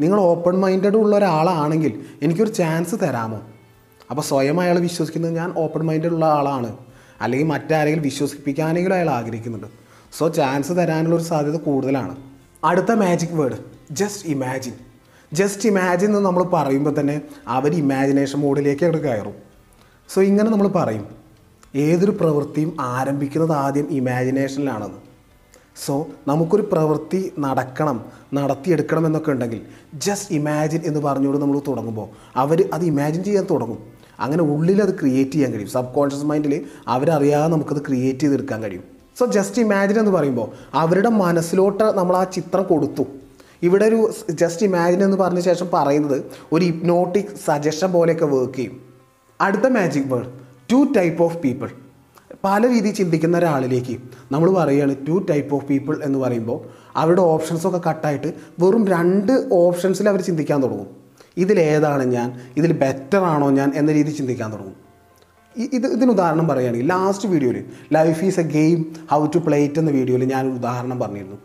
നിങ്ങൾ 0.00 0.20
ഓപ്പൺ 0.20 0.60
മൈൻഡഡ് 0.60 0.96
ഉള്ള 0.96 1.16
ഒരാളാണെങ്കിൽ 1.16 2.00
എനിക്കൊരു 2.22 2.50
ചാൻസ് 2.50 2.94
തരാമോ? 3.02 3.40
അപ്പോൾ 4.10 4.22
സ്വയം 4.22 4.60
അയാൾ 4.60 4.78
വിശ്വസിക്കുന്നത് 4.78 5.36
ഞാൻ 5.36 5.54
ഓപ്പൺ 5.56 5.82
മൈൻഡഡ് 5.86 6.12
ഉള്ള 6.12 6.24
ആളാണ്. 6.24 6.76
അല്ലെങ്കിൽ 7.20 7.46
മറ്റാരെങ്കിലും 7.46 8.04
വിശ്വസിപ്പിക്കാനെങ്കിലും 8.04 8.94
അയാൾ 8.94 9.10
ആഗ്രഹിക്കുന്നുണ്ട്. 9.10 9.66
സോ 10.18 10.28
ചാൻസ് 10.28 10.72
തരാനുള്ള 10.72 11.16
ഒരു 11.16 11.22
സാധ്യത 11.22 11.56
കൂടുതലാണ്. 11.56 12.16
അടുത്ത 12.64 12.92
magic 12.92 13.32
word 13.32 13.54
just 13.90 14.28
imagine 14.28 14.72
just 15.38 15.68
imagine 15.68 16.08
എന്ന് 16.08 16.20
നമ്മൾ 16.20 16.42
പറയുമ്പോൾ 16.42 17.00
തന്നെ 17.00 17.20
അവർ 17.48 17.72
ഇമാജിനേഷൻ 17.74 18.38
മോഡിലേക്ക് 18.38 18.84
അങ്ങോട്ട് 18.84 19.08
കയറും. 19.08 19.36
സോ 20.08 20.22
ഇങ്ങനെ 20.22 20.50
നമ്മൾ 20.50 20.68
പറയും. 20.68 21.06
ഏതൊരു 21.76 22.10
പ്രവൃത്തിയും 22.10 22.76
ആരംഭിക്കുന്നത് 22.80 23.52
ആദ്യം 23.52 23.86
ഇമാജിനേഷനിലാണെന്ന് 23.90 25.00
സോ 25.86 26.06
നമുക്കൊരു 26.28 26.64
പ്രവൃത്തി 26.72 27.32
നടക്കണം 27.38 28.04
നടത്തിയെടുക്കണം 28.34 29.06
എന്നൊക്കെ 29.06 29.30
ഉണ്ടെങ്കിൽ 29.30 29.60
ജസ്റ്റ് 29.94 30.34
ഇമാജിൻ 30.34 30.80
എന്ന് 30.84 31.00
പറഞ്ഞുകൊണ്ട് 31.00 31.40
നമ്മൾ 31.42 31.60
തുടങ്ങുമ്പോൾ 31.68 32.08
അവർ 32.36 32.70
അത് 32.72 32.84
ഇമാജിൻ 32.84 33.24
ചെയ്യാൻ 33.24 33.46
തുടങ്ങും. 33.50 33.78
അങ്ങനെ 34.20 34.42
ഉള്ളിൽ 34.42 34.82
അത് 34.82 34.92
ക്രിയേറ്റ് 35.00 35.30
ചെയ്യാൻ 35.30 35.52
കഴിയും. 35.52 35.70
സബ് 35.70 35.94
കോൺഷ്യസ് 35.94 36.24
മൈൻഡിൽ 36.24 36.64
അവരറിയാതെ 36.88 37.48
നമുക്കത് 37.48 37.82
ക്രിയേറ്റ് 37.86 38.20
ചെയ്തെടുക്കാൻ 38.20 38.62
കഴിയും. 38.62 38.84
സോ 39.18 39.26
ജസ്റ്റ് 39.26 39.62
ഇമാജിൻ 39.62 39.98
എന്ന് 39.98 40.10
പറയുമ്പോൾ 40.10 40.48
അവരുടെ 40.74 41.08
മനസ്സിലോട്ട് 41.08 41.84
നമ്മൾ 41.84 42.16
ആ 42.16 42.24
ചിത്രം 42.24 42.62
കൊടുത്തു. 42.62 43.06
ഇവിടെ 43.66 43.84
ഒരു 43.90 44.00
ജസ്റ്റ് 44.40 44.66
ഇമാജിൻ 44.68 45.00
എന്ന് 45.04 45.18
പറഞ്ഞ 45.22 45.40
ശേഷം 45.48 45.68
പറയുന്നത് 45.76 46.18
ഒരു 46.52 46.62
ഹിപ്നോട്ടിക് 46.68 47.32
സജഷൻ 47.46 47.90
പോലെയൊക്കെ 47.92 48.26
വർക്ക് 48.34 48.58
ചെയ്യും. 48.58 48.74
അടുത്ത 49.40 49.66
magic 49.76 50.08
word 50.12 50.30
two 50.72 50.80
type 50.96 51.22
of 51.26 51.38
people 51.44 51.70
പല 52.44 52.60
രീതിയിൽ 52.72 52.94
ചിന്തിക്കുന്ന 52.94 53.34
ഒരാളിലേക്ക് 53.38 53.94
നമ്മൾ 54.32 54.48
പറയുകയാണ് 54.58 54.94
ടു 55.08 55.16
ടൈപ്പ് 55.30 55.52
ഓഫ് 55.56 55.66
പീപ്പിൾ 55.68 55.94
എന്ന് 56.06 56.18
പറയുമ്പോൾ 56.18 56.58
അവരുടെ 57.02 57.22
ഓപ്ഷൻസൊക്കെ 57.32 57.80
കട്ടായിട്ട് 57.88 58.30
വെറും 58.62 58.84
രണ്ട് 58.94 59.32
ഓപ്ഷൻസിൽ 59.62 60.08
അവർ 60.12 60.20
ചിന്തിക്കാൻ 60.28 60.58
തുടങ്ങും. 60.64 60.88
ഇതിലേതാണ് 61.42 62.04
ഞാൻ 62.16 62.28
ഇതിൽ 62.56 62.72
ബെറ്റർ 62.82 63.22
ആണോ 63.32 63.46
ഞാൻ 63.58 63.68
എന്ന 63.80 63.90
രീതിയിൽ 63.92 64.16
ചിന്തിക്കാൻ 64.20 64.48
തുടങ്ങും. 64.54 64.76
ഇത് 65.76 65.86
ഇതിന് 65.96 66.10
ഉദാഹരണം 66.16 66.46
പറയുകയാണെങ്കിൽ 66.48 66.88
ലാസ്റ്റ് 66.94 67.28
വീഡിയോയിൽ 67.32 67.58
life 67.96 68.20
is 68.28 68.40
a 68.44 68.46
game 68.58 68.78
how 69.12 69.20
to 69.34 69.40
play it 69.48 69.78
എന്ന 69.82 69.90
വീഡിയോയിൽ 69.98 70.24
ഞാനൊരു 70.34 70.56
ഉദാഹരണം 70.60 70.98
പറഞ്ഞിരുന്നു. 71.00 71.38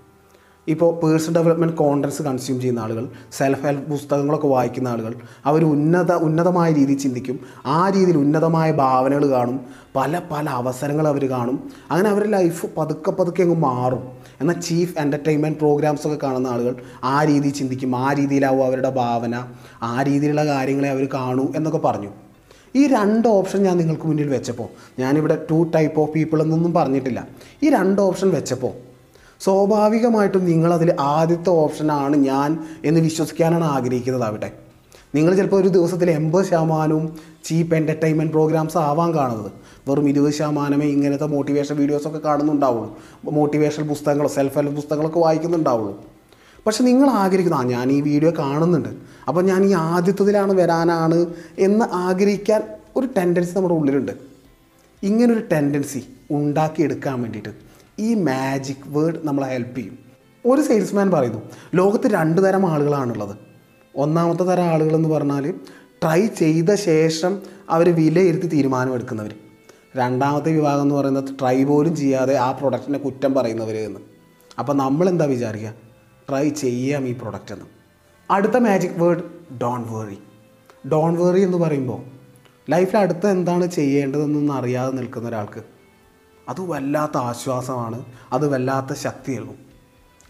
ഇപ്പോൾ 0.70 1.06
പേഴ്സണൽ 1.06 1.36
ഡെവലപ്മെന്റ് 1.36 1.76
കോണ്ടൻസ് 1.76 2.22
കൺസ്യൂം 2.22 2.62
ചെയ്യുന്ന 2.62 2.80
ആളുകൾ 2.80 3.10
സെൽഫ് 3.32 3.64
ഹെൽപ്പ് 3.64 3.92
പുസ്തകങ്ങളൊക്കെ 3.92 4.48
വായിക്കുന്ന 4.48 4.88
ആളുകൾ 4.88 5.16
അവർ 5.46 5.66
ഉന്നത 5.66 6.12
ഉന്നതമായ 6.12 6.74
രീതിയിൽ 6.74 6.98
ചിന്തിക്കും. 6.98 7.40
ആ 7.66 7.90
രീതിയിൽ 7.90 8.18
ഉന്നതമായ 8.18 8.72
ഭാവനകൾ 8.72 9.30
കാണും. 9.30 9.60
പല 9.96 10.22
പല 10.32 10.50
അവസരങ്ങൾ 10.50 11.08
അവർ 11.08 11.30
കാണും. 11.30 11.70
അങ്ങനെ 11.92 12.10
അവരുടെ 12.10 12.30
ലൈഫ് 12.30 12.66
പതുക്കെ 12.78 13.12
പതുക്കെ 13.12 13.44
അങ്ങ് 13.44 13.56
മാറും. 13.56 14.04
എന്നാൽ 14.42 14.60
ചീഫ് 14.60 15.00
എന്റർടൈൻമെന്റ് 15.00 15.58
പ്രോഗ്രാംസ് 15.58 16.08
ഒക്കെ 16.08 16.18
കാണുന്ന 16.24 16.48
ആളുകൾ 16.48 16.76
ആ 17.04 17.24
രീതിയിൽ 17.24 17.54
ചിന്തിക്കും. 17.54 17.96
ആ 17.96 18.14
രീതിയിലാവും 18.14 18.66
അവരുടെ 18.66 18.90
ഭാവന. 18.90 19.46
ആ 19.84 20.02
രീതിയിലുള്ള 20.02 20.46
കാര്യങ്ങളെ 20.46 20.90
അവർ 20.90 21.08
കാണൂ 21.14 21.48
എന്നൊക്കെ 21.56 21.80
പറഞ്ഞു. 21.80 22.10
ഈ 22.76 22.88
രണ്ട് 22.88 23.28
ഓപ്ഷൻ 23.28 23.64
ഞാൻ 23.64 23.78
നിങ്ങൾക്ക് 23.78 24.08
മുന്നിൽ 24.08 24.28
വെച്ചപ്പോൾ 24.28 24.68
ഞാനിവിടെ 25.00 25.46
ടു 25.52 25.72
ടൈപ്പ് 25.76 26.02
ഓഫ് 26.02 26.12
പീപ്പിൾ 26.12 26.42
എന്നൊന്നും 26.42 26.74
പറഞ്ഞിട്ടില്ല. 26.74 27.28
ഈ 27.64 27.70
രണ്ട് 27.70 28.02
ഓപ്ഷൻ 28.02 28.30
വെച്ചപ്പോൾ 28.30 28.89
സ്വാഭാവികമായിട്ടും 29.46 30.46
നിങ്ങളതിൽ 30.46 30.90
ആദ്യത്തെ 31.00 31.50
ഓപ്ഷനാണ് 31.50 32.16
ഞാൻ 32.30 32.58
എന്ന് 32.86 33.02
വിശ്വസിക്കാനാണ് 33.02 33.64
ആഗ്രഹിക്കുന്നത് 33.64 34.24
ആവട്ടെ. 34.24 34.50
നിങ്ങൾ 35.16 35.32
ചിലപ്പോൾ 35.36 35.60
ഒരു 35.62 35.68
ദിവസത്തിൽ 35.68 36.10
എൺപത് 36.12 36.46
ശതമാനവും 36.46 37.06
ചീപ്പ് 37.46 37.76
എന്റർടൈൻമെന്റ് 37.76 38.34
പ്രോഗ്രാംസ് 38.34 38.78
ആവാൻ 38.78 39.10
കാണുന്നത്. 39.16 39.52
വെറും 39.88 40.10
ഇരുപത് 40.10 40.34
ശതമാനമേ 40.34 40.88
ഇങ്ങനത്തെ 40.96 41.28
മോട്ടിവേഷൻ 41.36 41.76
വീഡിയോസൊക്കെ 41.76 42.20
കാണുന്നുണ്ടാവുള്ളൂ. 42.26 42.90
മോട്ടിവേഷൻ 43.38 43.88
പുസ്തകങ്ങളോ 43.88 44.30
സെൽഫ് 44.30 44.56
ഹെൽപ്പ് 44.56 44.76
പുസ്തകങ്ങളൊക്കെ 44.76 45.20
വായിക്കുന്നുണ്ടാവുള്ളൂ. 45.20 45.94
പക്ഷെ 46.66 46.84
നിങ്ങൾ 46.84 47.10
ആഗ്രഹിക്കുന്ന 47.10 47.62
ഞാൻ 47.76 47.92
ഈ 47.92 48.02
വീഡിയോ 48.02 48.32
കാണുന്നുണ്ട്. 48.40 48.90
അപ്പോൾ 49.28 49.44
ഞാൻ 49.44 49.64
ഈ 49.70 49.72
ആദ്യത്തതിലാണ് 49.74 50.54
വരാനാണ് 50.54 51.26
എന്ന് 51.60 51.86
ആഗ്രഹിക്കാൻ 51.94 52.62
ഒരു 52.96 53.08
ടെൻഡൻസി 53.18 53.56
നമ്മുടെ 53.56 53.76
ഉള്ളിലുണ്ട്. 53.76 54.12
ഇങ്ങനൊരു 55.04 55.44
ടെൻഡൻസി 55.52 56.02
ഉണ്ടാക്കിയെടുക്കാൻ 56.32 57.22
വേണ്ടിയിട്ട് 57.22 57.69
ഈ 58.00 58.14
മാജിക് 58.14 58.88
വേർഡ് 58.88 59.20
നമ്മളെ 59.24 59.48
ഹെൽപ്പ് 59.48 59.76
ചെയ്യും. 59.76 59.98
ഒരു 60.46 60.62
സെയിൽസ്മാൻ 60.62 61.12
പറയുന്നു 61.12 61.42
ലോകത്ത് 61.76 62.08
രണ്ട് 62.08 62.48
തരം 62.48 62.66
ആളുകളാണുള്ളത്. 62.72 63.36
ഒന്നാമത്തെ 63.96 64.44
തരം 64.44 64.64
ആളുകളെന്ന് 64.64 65.10
പറഞ്ഞാൽ 65.10 65.54
ട്രൈ 66.04 66.26
ചെയ്ത 66.26 66.74
ശേഷം 66.74 67.40
അവർ 67.70 67.96
വിലയിരുത്തി 67.96 68.48
തീരുമാനമെടുക്കുന്നവർ 68.48 69.36
രണ്ടാമത്തെ 69.98 70.52
വിഭാഗം 70.56 70.82
എന്ന് 70.82 70.96
പറയുന്നത് 70.96 71.24
ട്രൈ 71.40 71.64
പോലും 71.64 71.96
ചെയ്യാതെ 71.96 72.36
ആ 72.38 72.52
പ്രൊഡക്റ്റിനെ 72.52 73.00
കുറ്റം 73.00 73.34
പറയുന്നവർ 73.34 73.76
എന്ന്. 73.76 74.00
അപ്പോൾ 74.60 74.74
നമ്മൾ 74.74 75.10
എന്താ 75.10 75.26
വിചാരിക്കുക? 75.26 75.74
ട്രൈ 76.30 76.50
ചെയ്യാം 76.50 77.08
ഈ 77.08 77.14
പ്രൊഡക്റ്റ് 77.14 77.54
എന്ന്. 77.54 77.66
അടുത്ത 78.32 78.58
magic 78.58 78.92
word 78.92 79.24
don't 79.62 79.86
worry 79.94 80.18
don't 80.88 81.14
worry 81.16 81.42
എന്ന് 81.42 81.58
പറയുമ്പോൾ 81.58 82.02
ലൈഫിൽ 82.70 82.98
അടുത്ത 82.98 83.28
എന്താണ് 83.28 83.68
ചെയ്യേണ്ടതെന്നൊന്നും 83.68 84.56
അറിയാതെ 84.56 84.92
നിൽക്കുന്ന 84.92 85.30
ഒരാൾക്ക് 85.30 85.79
അത് 86.50 86.62
വല്ലാത്ത 86.62 87.18
ആശ്വാസമാണ് 87.18 88.06
അത് 88.32 88.48
വല്ലാത്ത 88.48 88.94
ശക്തിയാകും. 88.94 89.56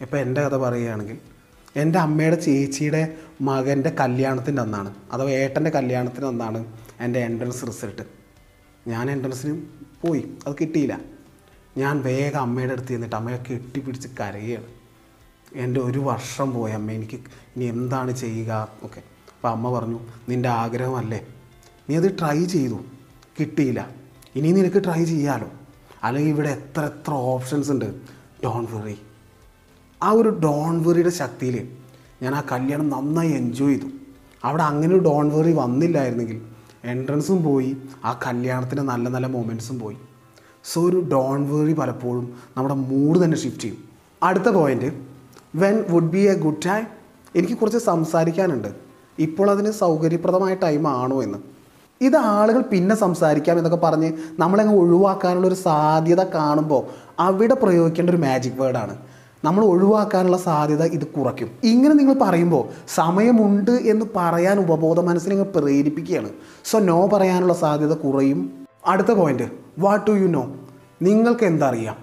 ഇപ്പോൾ 0.00 0.16
എന്റെ 0.16 0.42
കഥ 0.42 0.56
പറയുകയാണെങ്കിൽ 0.56 1.18
എന്റെ 1.76 1.98
അമ്മയുടെ 1.98 2.40
ചേച്ചിയുടെ 2.40 3.14
മകന്റെ 3.40 3.90
കല്യാണത്തിന്റെ 3.90 4.62
അന്നാണ് 4.62 4.94
അഥവാ 5.12 5.30
ഏട്ടന്റെ 5.30 5.70
കല്യാണത്തിന്റെ 5.70 6.26
അന്നാണ് 6.26 6.72
എന്റെ 7.00 7.20
എൻട്രൻസ് 7.20 7.66
റിസൾട്ട് 7.66 8.02
ഞാൻ 8.86 9.10
എൻട്രൻസിന് 9.10 9.62
പോയി 10.02 10.34
അത് 10.46 10.56
കിട്ടിയില്ല. 10.60 11.00
ഞാൻ 11.76 12.02
വേഗം 12.02 12.40
അമ്മയുടെ 12.40 12.72
അടുത്ത് 12.72 12.88
ചെന്നിട്ട് 12.88 13.16
അമ്മയെ 13.16 13.36
കെട്ടിപ്പിടിച്ച് 13.36 14.08
കരയുകയാണ്. 14.20 14.64
എന്റെ 15.54 15.80
ഒരു 15.80 15.98
വർഷം 15.98 16.52
പോയി 16.52 16.72
അമ്മ 16.72 16.90
എനിക്ക് 16.90 17.14
ഇനി 17.56 17.64
എന്താണ് 17.64 18.12
ചെയ്യുക? 18.12 18.68
ഒക്കെ. 18.82 19.02
അപ്പോൾ 19.34 19.48
അമ്മ 19.48 19.78
പറഞ്ഞു 19.78 20.00
നിന്റെ 20.28 20.48
ആഗ്രഹമല്ലേ? 20.48 21.26
നീ 21.90 21.96
അത് 21.96 22.18
ട്രൈ 22.18 22.44
ചെയ്തു. 22.44 22.80
കിട്ടിയില്ല. 23.40 23.90
ഇനി 24.34 24.52
നിനക്ക് 24.52 24.84
ട്രൈ 24.84 25.04
ചെയ്യാലോ? 25.04 25.50
അല്ലെങ്കിൽ 26.02 26.30
ഇവിടെ 26.30 26.48
എത്ര 26.48 26.82
എത്ര 26.84 27.12
ഓപ്ഷൻസ് 27.12 27.70
ഉണ്ട്. 27.70 27.88
ഡോൺ 28.44 28.66
വെറി 28.70 28.96
ആ 30.02 30.10
ഒരു 30.10 30.28
ഡോൺ 30.44 30.82
വെറിയുടെ 30.82 31.10
ശക്തിയിൽ 31.10 31.68
ഞാൻ 32.22 32.34
ആ 32.34 32.42
കല്യാണം 32.52 32.88
നന്നായി 32.88 33.32
എൻജോയ് 33.32 33.74
ചെയ്തു. 33.74 33.88
അവിടെ 34.44 34.62
അങ്ങനെ 34.62 34.94
ഒരു 34.94 35.02
ഡോൺ 35.04 35.36
വെറി 35.36 35.52
വന്നില്ലായിരുന്നെങ്കിൽ 35.52 36.42
എൻട്രൻസും 36.84 37.42
പോയി 37.44 37.76
ആ 38.04 38.20
കല്യാണത്തിന്റെ 38.26 38.82
നല്ല 38.82 39.08
നല്ല 39.08 39.26
മൊമെന്റ്സും 39.26 39.78
പോയി. 39.78 39.96
സോ 40.64 40.80
ഒരു 40.88 41.00
ഡോൺ 41.12 41.38
വെറി 41.52 41.72
പലപ്പോഴും 41.72 42.34
നമ്മുടെ 42.56 42.74
മൂഡ് 42.74 43.24
തന്നെ 43.24 43.36
ഷിഫ്റ്റ് 43.36 43.62
ചെയ്യും. 43.62 43.84
അടുത്ത 44.22 44.48
point 44.48 44.88
when 45.54 45.84
would 45.90 46.10
be 46.10 46.18
a 46.18 46.34
good 46.34 46.66
time 46.66 46.86
എനിക്ക് 47.36 47.54
കുറച്ച് 47.54 47.78
സംസാരിക്കാനുണ്ട്. 47.78 48.68
ഇപ്പോൾ 49.18 49.50
അതിന് 49.50 49.70
സൗകര്യപ്രദമായ 49.70 50.54
ടൈം 50.54 50.88
ആണോ 50.88 51.22
എന്ന്. 51.22 51.38
ഇത് 52.00 52.16
ആളുകൾ 52.16 52.60
പിന്നെ 52.60 52.94
സംസാരിക്കാം 52.94 53.56
എന്നൊക്കെ 53.58 53.86
പറഞ്ഞ് 53.86 54.12
നമ്മളങ്ങ് 54.38 54.74
ഒഴിവാക്കാനുള്ള 54.74 55.46
ഒരു 55.46 55.54
സാധ്യത 55.54 56.22
കാണുമ്പോൾ 56.24 56.82
അവിടെ 57.20 57.54
പ്രയോഗിക്കേണ്ട 57.54 58.10
ഒരു 58.10 58.16
മാജിക് 58.16 58.60
വേർഡാണ് 58.60 58.96
നമ്മൾ 59.44 59.64
ഒഴിവാക്കാനുള്ള 59.64 60.36
സാധ്യത 60.36 60.82
ഇത് 60.82 61.06
കുറയ്ക്കും. 61.06 61.50
ഇങ്ങനെ 61.64 61.94
നിങ്ങൾ 61.94 62.14
പറയുമ്പോൾ 62.22 62.68
സമയമുണ്ട് 62.94 63.70
എന്ന് 63.70 64.06
പറയാൻ 64.16 64.58
ഉപബോധ 64.58 65.00
മനസ്സിനെ 65.00 65.36
നിങ്ങൾ 65.36 65.60
പ്രേരിപ്പിക്കുകയാണ്. 65.60 66.30
സോ 66.64 66.78
നോ 66.78 67.06
പറയാനുള്ള 67.06 67.54
സാധ്യത 67.54 67.92
കുറയും. 67.92 68.66
അടുത്ത 68.86 69.12
point 69.12 69.42
what 69.78 70.06
do 70.06 70.12
you 70.12 70.26
know 70.26 70.56
നിങ്ങൾക്ക് 71.02 71.44
എന്തറിയാം? 71.44 71.96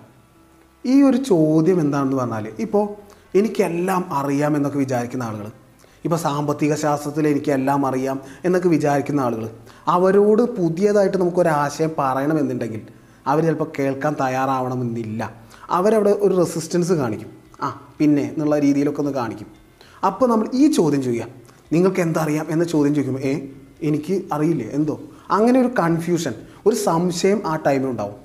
ഈ 0.86 1.02
ഒരു 1.02 1.18
ചോദ്യം 1.18 1.80
എന്താണെന്ന് 1.82 2.18
പറഞ്ഞാൽ 2.18 2.48
ഇപ്പോൾ 2.60 2.86
എനിക്കെല്ലാം 3.38 4.14
അറിയാം 4.14 4.56
എന്നൊക്കെ 4.56 4.78
വിചാരിക്കുന്ന 4.78 5.24
ആളുകൾ 5.24 5.48
ഇപ്പോൾ 6.06 6.16
സാമ്പത്തിക 6.16 6.76
ശാസ്ത്രത്തിൽ 6.76 7.28
എനിക്ക് 7.28 7.52
എല്ലാം 7.52 7.86
അറിയാം 7.86 8.22
എന്നൊക്കെ 8.46 8.70
വിചാരിക്കുന്ന 8.70 9.22
ആളുകൾ. 9.22 9.50
അവരോട് 9.88 10.42
പുതിയതായിട്ട് 10.42 11.18
നമുക്കൊരാശയം 11.18 11.92
പറയണമെന്നുണ്ടെങ്കിൽ 11.98 12.82
അവർ 13.28 13.44
ചിലപ്പോൾ 13.44 13.72
കേൾക്കാൻ 13.80 14.16
തയ്യാറാവണമെന്നില്ല. 14.22 15.34
അവരവിടെ 15.70 16.10
ഒരു 16.10 16.36
റെസിസ്റ്റൻസ് 16.38 16.94
കാണിക്കും. 16.94 17.30
ആ 17.62 17.92
പിന്നെ 18.00 18.24
എന്നുള്ള 18.24 18.60
രീതിയിലൊക്കെ 18.60 19.00
ഒന്ന് 19.00 19.12
കാണിക്കും. 19.12 19.48
അപ്പോൾ 20.06 20.30
നമ്മൾ 20.30 20.48
ഈ 20.54 20.72
ചോദ്യം 20.72 21.04
ചെയ്യാം 21.04 21.30
നിങ്ങൾക്ക് 21.74 22.02
എന്തറിയാം 22.02 22.48
എന്ന 22.50 22.64
ചോദ്യം 22.64 22.96
ചോദിക്കുമ്പോൾ 22.96 23.22
ഏ 23.22 23.40
എനിക്ക് 23.84 24.22
അറിയില്ലേ? 24.34 24.70
എന്തോ? 24.70 25.00
അങ്ങനെ 25.30 25.60
ഒരു 25.60 25.68
കൺഫ്യൂഷൻ 25.80 26.34
ഒരു 26.66 26.76
സംശയം 26.76 27.42
ആ 27.46 27.56
ടൈമിൽ 27.56 27.88
ഉണ്ടാവും. 27.88 28.16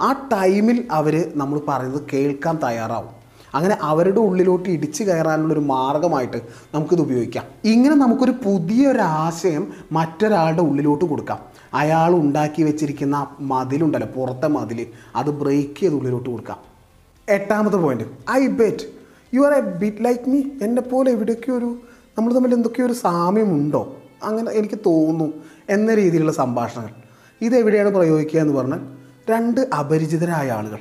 ആ 0.00 0.12
ടൈമിൽ 0.12 0.88
അവർ 0.90 1.32
നമ്മൾ 1.36 1.60
പറയുന്നത് 1.68 2.02
കേൾക്കാൻ 2.12 2.58
തയ്യാറാവും. 2.64 3.25
അങ്ങനെ 3.56 3.76
അവരുടെ 3.82 4.20
ഉള്ളിലോട്ട് 4.20 4.68
ഇടിച്ചു 4.68 5.04
കയറാനുള്ളൊരു 5.04 5.60
മാർഗമായിട്ട് 5.60 6.36
നമുക്കിത് 6.74 7.00
ഉപയോഗിക്കാം. 7.00 7.44
ഇങ്ങനെ 7.64 7.94
നമുക്കൊരു 7.94 8.30
പുതിയൊരു 8.30 8.98
ആശയം 8.98 9.72
മറ്റൊരാളുടെ 9.92 10.62
ഉള്ളിലോട്ട് 10.62 11.04
കൊടുക്കാം. 11.04 11.38
അയാൾ 11.74 12.14
ഉണ്ടാക്കി 12.14 12.62
വെച്ചിരിക്കുന്ന 12.62 13.26
മതിലുണ്ടല്ലോ 13.40 14.08
പുറത്തെ 14.16 14.46
മതിൽ 14.46 14.86
അത് 15.16 15.30
ബ്രേക്ക് 15.30 15.80
ചെയ്ത് 15.80 15.94
ഉള്ളിലോട്ട് 15.94 16.30
കൊടുക്കാം. 16.30 16.58
എട്ടാമത്തെ 17.28 17.76
point 17.76 18.04
I 18.30 18.46
bet 18.46 18.84
you 19.34 19.40
are 19.40 19.52
a 19.52 19.60
bit 19.60 20.04
like 20.04 20.30
me 20.30 20.42
എന്നെ 20.62 20.82
പോലെ 20.82 21.10
എവിടെയൊക്കെയോ 21.10 21.58
ഒരു 21.58 21.78
നമ്മൾ 22.18 22.34
തമ്മിൽ 22.34 22.54
എന്തൊക്കെയോ 22.54 22.86
ഒരു 22.86 22.92
സാമ്യമുണ്ടോ? 22.92 23.96
അങ്ങനെ 24.22 24.50
എനിക്ക് 24.50 24.78
തോന്നുന്നു 24.86 25.32
എന്ന 25.68 25.94
രീതിയിലുള്ള 25.94 26.32
സംഭാഷണങ്ങൾ. 26.32 26.90
ഇതെവിടെയാണ് 27.40 27.90
പ്രയോഗിക്കുക 27.90 28.40
എന്ന് 28.40 28.54
പറഞ്ഞാൽ 28.54 28.80
രണ്ട് 29.30 29.60
അപരിചിതരായ 29.78 30.50
ആളുകൾ. 30.50 30.78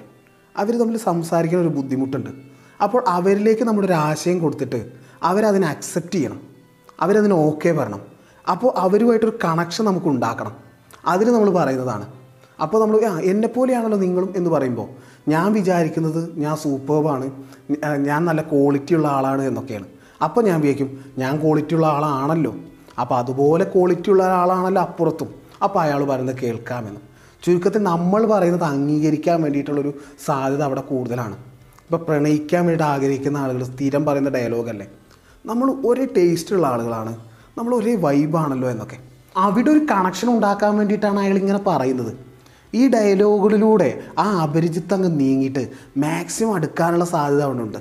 അവർ 0.58 0.77
തമ്മിൽ 0.77 0.98
സംസാരിക്കാൻ 0.98 1.62
ഒരു 1.62 1.67
ബുദ്ധിമുട്ടുണ്ട്. 1.67 2.54
അപ്പോൾ 2.84 3.03
അവരിലേക്ക് 3.08 3.63
നമ്മളൊരു 3.63 3.94
ആശയം 3.94 4.39
കൊടുത്തിട്ട് 4.39 4.91
അവരതിനെ 5.24 5.67
അക്സെപ്റ്റ് 5.67 6.15
ചെയ്യണം. 6.15 6.39
അവരതിന് 7.00 7.34
ഓക്കെ 7.34 7.72
പറയണം. 7.72 8.01
അപ്പോൾ 8.51 8.74
അവരുമായിട്ടൊരു 8.77 9.38
കണക്ഷൻ 9.44 9.86
നമുക്ക് 9.86 10.08
ഉണ്ടാക്കണം. 10.08 10.53
അതിന് 11.05 11.29
നമ്മൾ 11.29 11.50
പറയുന്നതാണ്. 11.50 12.05
അപ്പോൾ 12.62 12.82
നമ്മൾ 12.82 13.05
ആ 13.05 13.20
എന്നെ 13.20 13.48
പോലെയാണല്ലോ 13.48 13.98
നിങ്ങളും 13.98 14.34
എന്ന് 14.36 14.50
പറയുമ്പോൾ 14.50 14.88
ഞാൻ 15.27 15.53
വിചാരിക്കുന്നത് 15.53 16.39
ഞാൻ 16.39 16.55
സൂപ്പർബാണ് 16.58 17.32
ഞാൻ 17.98 18.25
നല്ല 18.25 18.41
ക്വാളിറ്റി 18.41 18.94
ഉള്ള 18.96 19.08
ആളാണ് 19.08 19.41
എന്നൊക്കെയാണ്. 19.41 19.86
അപ്പോൾ 20.24 20.46
ഞാൻ 20.46 20.62
വിചാരിക്കും 20.62 21.05
ഞാൻ 21.17 21.41
ക്വാളിറ്റി 21.41 21.75
ഉള്ള 21.75 21.88
ആളാണല്ലോ. 21.88 22.55
അപ്പോൾ 23.01 23.15
അതുപോലെ 23.15 23.65
ക്വാളിറ്റി 23.75 24.10
ഉള്ള 24.10 24.24
ഒരാളാണല്ലോ 24.24 24.82
അപ്പുറത്തും. 24.82 25.36
അപ്പോൾ 25.63 25.79
അയാൾ 25.79 26.03
പറയുന്നത് 26.03 26.36
കേൾക്കാമെന്ന്. 26.36 27.00
ചുരുക്കത്തിൽ 27.44 27.84
നമ്മൾ 27.84 28.25
പറയുന്നത് 28.25 28.63
അംഗീകരിക്കാൻ 28.63 29.41
വേണ്ടിയിട്ടുള്ളൊരു 29.41 29.94
സാധ്യത 30.25 30.63
അവിടെ 30.63 30.82
കൂടുതലാണ്. 30.82 31.38
ഇപ്പോൾ 31.86 31.98
പ്രണയിക്കാൻ 31.98 32.65
വേണ്ടി 32.65 32.84
ആഗ്രഹിക്കുന്ന 32.84 33.38
ആളുകൾ 33.38 33.63
സ്ഥിരം 33.63 34.06
പറയുന്ന 34.06 34.30
ഡയലോഗല്ലേ 34.30 34.88
നമ്മൾ 35.46 35.72
ഒരേ 35.86 36.06
ടേസ്റ്റുള്ള 36.18 36.68
ആളുകളാണ്. 36.68 37.18
നമ്മൾ 37.58 37.75
ഒരേ 37.75 37.96
വൈബാണല്ലോ 37.96 38.70
എന്നൊക്കെ. 38.70 38.98
അവിടെ 39.38 39.70
ഒരു 39.70 39.80
കണക്ഷൻ 39.92 40.30
ഉണ്ടാക്കാൻ 40.30 40.77
വേണ്ടിയിട്ടാണ് 40.77 41.20
അയാൾ 41.20 41.38
ഇങ്ങനെ 41.38 41.60
പറയുന്നത്. 41.68 42.18
ഈ 42.74 42.88
ഡയലോഗുകളിലൂടെ 42.89 44.00
ആ 44.20 44.39
അപരിചിത്തം 44.42 44.96
അങ്ങ് 44.96 45.20
നീങ്ങിയിട്ട് 45.20 45.70
മാക്സിമം 45.98 46.56
അടുക്കാനുള്ള 46.56 47.06
സാധ്യത 47.06 47.42
അവിടെ 47.42 47.60
ഉണ്ട് 47.60 47.77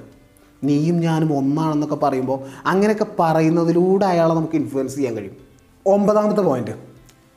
നീയും 0.64 1.00
ഞാനും 1.00 1.36
ഒന്നാണെന്നൊക്കെ 1.36 1.96
പറയുമ്പോൾ 1.96 2.38
അങ്ങനെയൊക്കെ 2.66 3.06
പറയുന്നതിലൂടെ 3.20 4.06
അയാളെ 4.06 4.34
നമുക്ക് 4.34 4.54
ഇൻഫ്ലുവൻസ് 4.54 4.94
ചെയ്യാൻ 4.94 5.16
കഴിയും. 5.16 5.36
ഒമ്പതാമത്തെ 5.86 6.40
പോയിന്റ് 6.40 6.70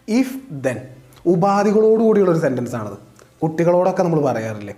ഇഫ് 0.07 0.37
ദെൻ 0.51 0.77
ഉപാധികളോടുകൂടിയുള്ളൊരു 1.25 2.39
സെന്റൻസ് 2.39 2.75
ആണത്. 2.75 2.97
കുട്ടികളോടൊക്കെ 3.43 4.03
നമ്മൾ 4.03 4.21
പറയാറില്ലേ? 4.21 4.75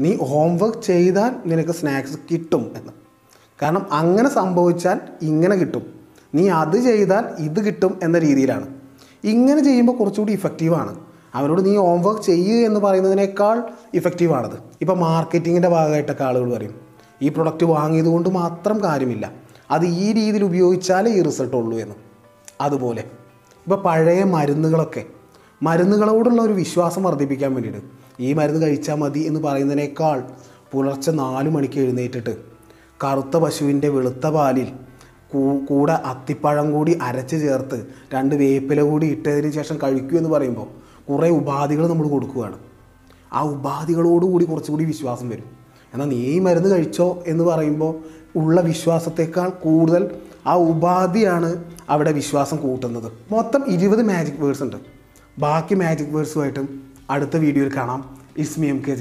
നീ 0.00 0.16
ഹോംവർക്ക് 0.16 0.82
ചെയ്താൽ 0.82 1.34
നിനക്ക് 1.46 1.70
സ്നാക്സ് 1.70 2.18
കിട്ടും 2.30 2.72
എന്ന്. 2.76 2.92
കാരണം 3.62 3.86
അങ്ങനെ 3.92 4.28
സംഭവിച്ചാൽ 4.28 5.00
ഇങ്ങനെ 5.22 5.56
കിട്ടും. 5.56 5.82
നീ 6.34 6.48
അത് 6.48 6.76
ചെയ്താൽ 6.76 7.24
ഇത് 7.38 7.66
കിട്ടും 7.66 7.98
എന്ന 8.02 8.18
രീതിയിലാണ്. 8.18 8.68
ഇങ്ങനെ 9.24 9.64
ചെയ്യുമ്പോൾ 9.64 9.96
കുറച്ചുകൂടി 9.96 10.32
ഇഫക്റ്റീവാണ് 10.32 11.00
അവരോട് 11.34 11.64
നീ 11.64 11.76
ഹോംവർക്ക് 11.76 12.22
ചെയ്യുക 12.22 12.66
എന്ന് 12.66 12.80
പറയുന്നതിനേക്കാൾ 12.80 13.62
ഇഫക്റ്റീവാണത് 13.94 14.56
ഇപ്പോൾ 14.80 14.98
മാർക്കറ്റിങ്ങിന്റെ 14.98 15.68
ഭാഗമായിട്ടൊക്കെ 15.68 16.24
ആളുകൾ 16.24 16.54
പറയും 16.54 16.74
ഈ 17.22 17.28
പ്രൊഡക്റ്റ് 17.28 17.66
വാങ്ങിയത് 17.66 18.06
കൊണ്ട് 18.06 18.28
മാത്രം 18.28 18.82
കാര്യമില്ല. 18.84 19.32
അത് 19.70 19.86
ഈ 19.86 20.12
രീതിയിൽ 20.12 20.44
ഉപയോഗിച്ചാലേ 20.44 21.12
ഈ 21.12 21.22
റിസൾട്ട് 21.22 21.56
ഉള്ളൂ 21.56 21.78
എന്ന്. 21.78 21.94
അതുപോലെ. 22.60 23.04
ഇപ്പോൾ 23.64 23.82
പഴയ 23.82 24.24
മരുന്നുകളൊക്കെ. 24.24 25.04
മരുന്നുകളോടുള്ള 25.62 26.42
ഒരു 26.42 26.52
വിശ്വാസം 26.52 27.02
വർദ്ധിപ്പിക്കാൻ 27.02 27.54
വേണ്ടിയിട്ട് 27.54 28.07
ഈ 28.20 28.32
മരുന്ന് 28.32 28.66
കഴിച്ചാൽ 28.66 28.94
മതി 28.94 29.20
എന്ന് 29.20 29.40
പറയുന്നതിനേക്കാൾ 29.40 30.24
പുലർച്ചെ 30.72 31.10
നാല് 31.10 31.50
മണിക്ക് 31.50 31.80
എഴുന്നേറ്റിട്ട് 31.80 32.36
കറുത്ത 33.04 33.36
പശുവിന്റെ 33.36 33.88
വെളുത്ത 33.88 34.26
പാലിൽ 34.26 34.72
കൂടെ 35.68 35.92
അത്തിപ്പഴം 35.92 36.72
കൂടി 36.72 36.98
അരച്ച് 37.02 37.36
ചേർത്ത് 37.36 37.86
രണ്ട് 38.14 38.34
വേപ്പില 38.34 38.82
കൂടി 38.82 39.06
ഇട്ടതിന് 39.06 39.52
ശേഷം 39.52 39.78
കഴിക്കൂ 39.82 40.16
എന്ന് 40.16 40.30
പറയുമ്പോൾ 40.30 40.66
കുറേ 41.12 41.28
ഉപാധികൾ 41.28 41.86
നമ്മൾ 41.86 42.08
കൊടുക്കുകയാണ്. 42.08 42.58
ആ 43.32 43.42
ഉപാധികളോടുകൂടി 43.42 44.44
കുറച്ചുകൂടി 44.44 44.84
വിശ്വാസം 44.84 45.28
വരും. 45.28 45.44
എന്നാൽ 45.94 46.06
നീ 46.06 46.38
മരുന്ന് 46.38 46.68
കഴിച്ചോ 46.68 47.22
എന്ന് 47.26 47.44
പറയുമ്പോൾ 47.44 47.98
ഉള്ള 48.38 48.60
വിശ്വാസത്തേക്കാൾ 48.60 49.48
കൂടുതൽ 49.48 50.10
ആ 50.46 50.54
ഉപാധിയാണ് 50.54 51.64
അവിടെ 51.88 52.12
വിശ്വാസം 52.12 52.56
കൂട്ടുന്നത്. 52.56 53.12
മൊത്തം 53.32 53.64
ഇരുപത് 53.66 54.02
മാജിക് 54.02 54.36
വേർഡ്സ് 54.38 54.62
ഉണ്ട്. 54.62 54.76
ബാക്കി 55.38 55.74
മാജിക് 55.74 56.08
വേർഡ്സുമായിട്ടും 56.08 56.87
അടുത്ത 57.10 57.36
വീഡിയോയിൽ 57.36 57.70
കാണാം. 57.76 58.00
ഇസ്മി 58.38 58.66
എം 58.66 58.78
കെ 58.88 58.94